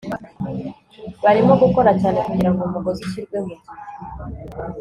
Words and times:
barimo 1.23 1.53
gukora 1.63 1.91
cyane 2.01 2.17
kugirango 2.25 2.61
umugozi 2.63 2.99
ushyirwe 3.05 3.37
mugihe 3.45 3.67